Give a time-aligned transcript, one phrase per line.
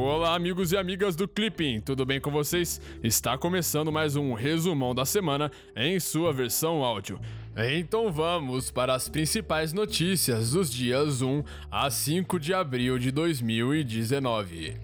[0.00, 2.80] Olá, amigos e amigas do Clipping, tudo bem com vocês?
[3.02, 7.18] Está começando mais um resumão da semana em sua versão áudio.
[7.56, 14.76] Então vamos para as principais notícias dos dias 1 a 5 de abril de 2019.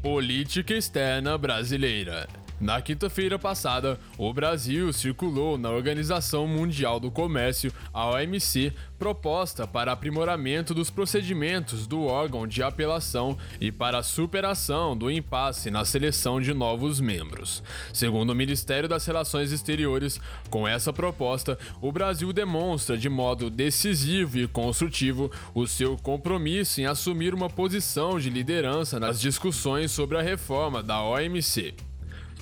[0.00, 2.26] Política externa brasileira.
[2.62, 9.90] Na quinta-feira passada, o Brasil circulou na Organização Mundial do Comércio, a OMC, proposta para
[9.90, 16.40] aprimoramento dos procedimentos do órgão de apelação e para a superação do impasse na seleção
[16.40, 17.64] de novos membros.
[17.92, 24.38] Segundo o Ministério das Relações Exteriores, com essa proposta, o Brasil demonstra de modo decisivo
[24.38, 30.22] e construtivo o seu compromisso em assumir uma posição de liderança nas discussões sobre a
[30.22, 31.74] reforma da OMC.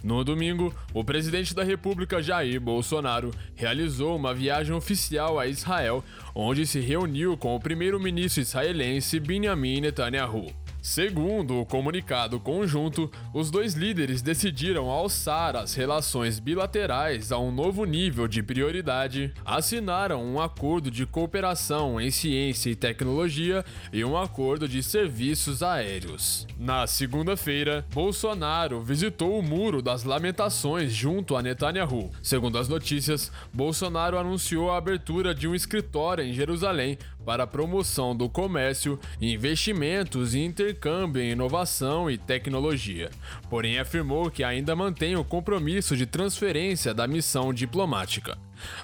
[0.02, 6.02] No domingo, o presidente da República Jair Bolsonaro realizou uma viagem oficial a Israel,
[6.34, 10.46] onde se reuniu com o primeiro-ministro israelense Benjamin Netanyahu.
[10.82, 17.84] Segundo o comunicado conjunto, os dois líderes decidiram alçar as relações bilaterais a um novo
[17.84, 24.66] nível de prioridade, assinaram um acordo de cooperação em ciência e tecnologia e um acordo
[24.66, 26.46] de serviços aéreos.
[26.58, 32.10] Na segunda-feira, Bolsonaro visitou o Muro das Lamentações junto a Netanyahu.
[32.22, 38.16] Segundo as notícias, Bolsonaro anunciou a abertura de um escritório em Jerusalém para a promoção
[38.16, 40.38] do comércio, investimentos e
[40.70, 43.10] intercâmbio em inovação e tecnologia.
[43.48, 48.38] Porém, afirmou que ainda mantém o compromisso de transferência da missão diplomática.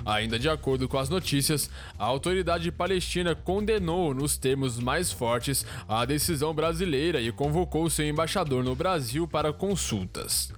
[0.04, 6.04] Ainda de acordo com as notícias, a autoridade palestina condenou nos termos mais fortes a
[6.04, 10.52] decisão brasileira e convocou seu embaixador no Brasil para consultas.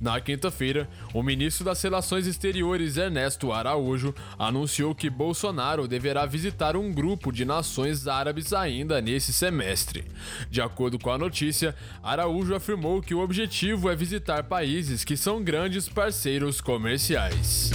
[0.00, 6.92] Na quinta-feira, o ministro das Relações Exteriores Ernesto Araújo anunciou que Bolsonaro deverá visitar um
[6.92, 10.04] grupo de nações árabes ainda nesse semestre.
[10.50, 15.42] De acordo com a notícia, Araújo afirmou que o objetivo é visitar países que são
[15.42, 17.70] grandes parceiros comerciais.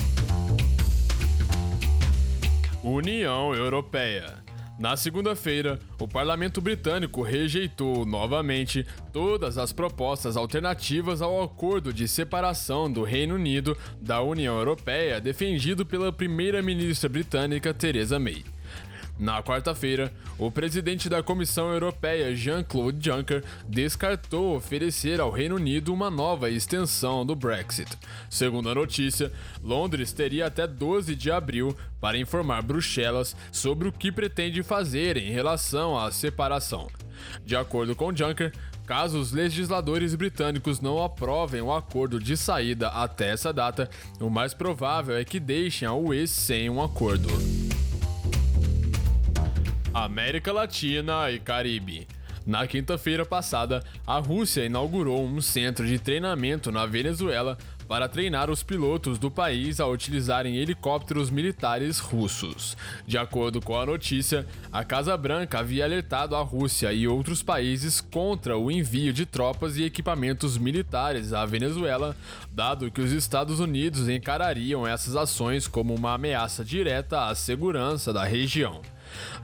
[2.89, 4.35] União Europeia.
[4.79, 12.89] Na segunda-feira, o parlamento britânico rejeitou novamente todas as propostas alternativas ao acordo de separação
[12.89, 18.45] do Reino Unido da União Europeia defendido pela primeira-ministra britânica Theresa May.
[19.19, 26.11] Na quarta-feira, o presidente da Comissão Europeia, Jean-Claude Juncker, descartou oferecer ao Reino Unido uma
[26.11, 27.97] nova extensão do Brexit.
[28.29, 29.31] Segundo a notícia,
[29.63, 35.31] Londres teria até 12 de abril para informar Bruxelas sobre o que pretende fazer em
[35.31, 36.87] relação à separação.
[37.43, 38.53] De acordo com Juncker,
[38.87, 44.53] Caso os legisladores britânicos não aprovem o acordo de saída até essa data, o mais
[44.53, 47.27] provável é que deixem a UE sem um acordo.
[50.03, 52.07] América Latina e Caribe.
[52.45, 58.63] Na quinta-feira passada, a Rússia inaugurou um centro de treinamento na Venezuela para treinar os
[58.63, 62.77] pilotos do país a utilizarem helicópteros militares russos.
[63.05, 67.99] De acordo com a notícia, a Casa Branca havia alertado a Rússia e outros países
[67.99, 72.15] contra o envio de tropas e equipamentos militares à Venezuela,
[72.51, 78.23] dado que os Estados Unidos encarariam essas ações como uma ameaça direta à segurança da
[78.23, 78.81] região.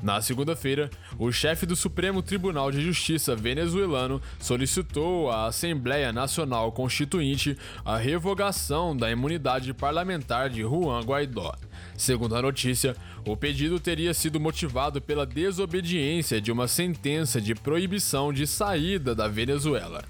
[0.02, 7.58] Na segunda-feira, o chefe do Supremo Tribunal de Justiça venezuelano solicitou à Assembleia Nacional Constituinte
[7.86, 11.54] a revogação da imunidade parlamentar de Juan Guaidó.
[11.98, 18.34] Segundo a notícia, o pedido teria sido motivado pela desobediência de uma sentença de proibição
[18.34, 20.04] de saída da Venezuela.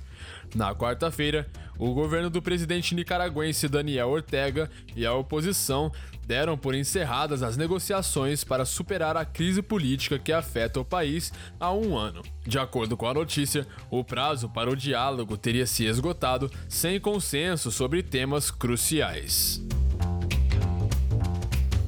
[0.56, 1.48] Na quarta-feira,
[1.78, 5.92] o governo do presidente nicaragüense Daniel Ortega e a oposição
[6.26, 11.74] deram por encerradas as negociações para superar a crise política que afeta o país há
[11.74, 12.22] um ano.
[12.46, 17.72] De acordo com a notícia, o prazo para o diálogo teria se esgotado sem consenso
[17.72, 19.62] sobre temas cruciais.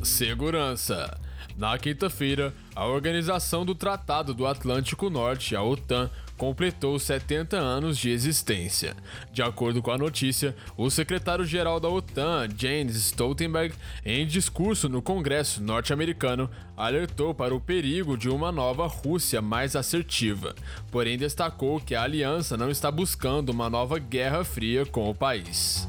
[0.04, 1.20] Segurança.
[1.58, 8.10] Na quinta-feira, a Organização do Tratado do Atlântico Norte, a OTAN, completou 70 anos de
[8.10, 8.96] existência.
[9.32, 13.74] De acordo com a notícia, o secretário-geral da OTAN, Jens Stoltenberg,
[14.06, 20.54] em discurso no Congresso norte-americano, alertou para o perigo de uma nova Rússia mais assertiva,
[20.92, 25.88] porém destacou que a aliança não está buscando uma nova guerra fria com o país.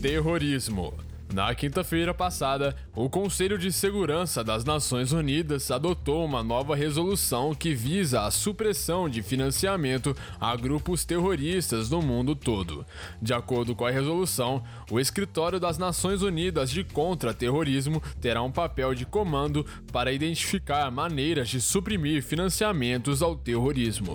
[0.00, 1.07] Terrorismo.
[1.38, 7.76] Na quinta-feira passada, o Conselho de Segurança das Nações Unidas adotou uma nova resolução que
[7.76, 12.84] visa a supressão de financiamento a grupos terroristas no mundo todo.
[13.22, 18.92] De acordo com a resolução, o Escritório das Nações Unidas de Contra-Terrorismo terá um papel
[18.92, 24.14] de comando para identificar maneiras de suprimir financiamentos ao terrorismo.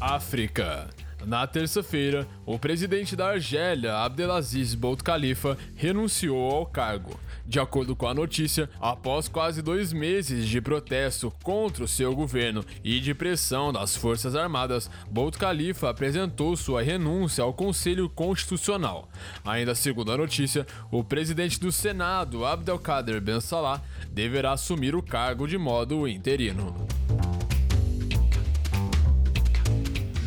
[0.00, 0.99] África.
[1.26, 7.18] Na terça-feira, o presidente da Argélia, Abdelaziz Bouteflika, renunciou ao cargo.
[7.46, 12.64] De acordo com a notícia, após quase dois meses de protesto contra o seu governo
[12.82, 19.08] e de pressão das Forças Armadas, Bouteflika apresentou sua renúncia ao Conselho Constitucional.
[19.44, 25.46] Ainda segundo a notícia, o presidente do Senado, Abdelkader Ben Salah, deverá assumir o cargo
[25.46, 26.74] de modo interino.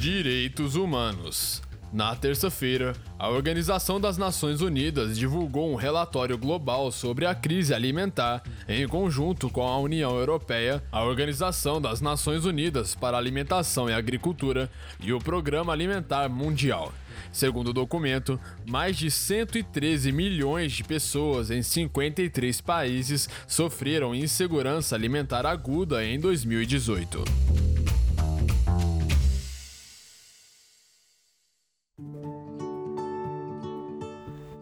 [0.04, 1.62] Direitos Humanos.
[1.94, 8.44] Na terça-feira, a Organização das Nações Unidas divulgou um relatório global sobre a crise alimentar,
[8.68, 14.70] em conjunto com a União Europeia, a Organização das Nações Unidas para Alimentação e Agricultura
[15.00, 16.92] e o Programa Alimentar Mundial.
[17.32, 25.46] Segundo o documento, mais de 113 milhões de pessoas em 53 países sofreram insegurança alimentar
[25.46, 27.63] aguda em 2018.